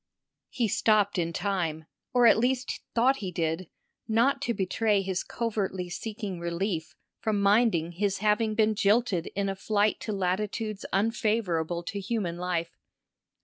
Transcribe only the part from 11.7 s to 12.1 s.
to